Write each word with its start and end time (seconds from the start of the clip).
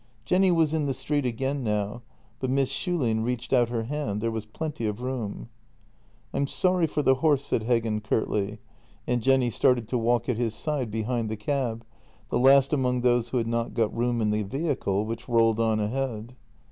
Jenny 0.25 0.49
was 0.51 0.73
in 0.73 0.87
the 0.87 0.95
street 0.95 1.27
again 1.27 1.63
now, 1.63 2.01
but 2.39 2.49
Miss 2.49 2.71
Schulin 2.71 3.23
reached 3.23 3.53
out 3.53 3.69
her 3.69 3.83
hand— 3.83 4.19
there 4.19 4.31
was 4.31 4.47
plenty 4.47 4.87
of 4.87 5.03
room." 5.03 5.47
I'm 6.33 6.47
sorry 6.47 6.87
for 6.87 7.03
the 7.03 7.13
horse," 7.21 7.45
said 7.45 7.65
Heggen 7.65 8.03
curtly, 8.03 8.57
and 9.05 9.21
Jenny 9.21 9.51
started 9.51 9.87
to 9.89 9.99
walk 9.99 10.27
at 10.27 10.37
his 10.37 10.55
side 10.55 10.89
behind 10.89 11.29
the 11.29 11.37
cab, 11.37 11.85
the 12.29 12.39
last 12.39 12.73
among 12.73 13.01
those 13.01 13.29
who 13.29 13.37
had 13.37 13.45
not 13.45 13.75
got 13.75 13.95
room 13.95 14.21
in 14.21 14.31
the 14.31 14.41
vehicle, 14.41 15.05
which 15.05 15.29
rolled 15.29 15.59
on 15.59 15.79
ahead. 15.79 16.35